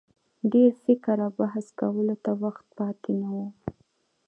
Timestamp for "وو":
3.35-3.47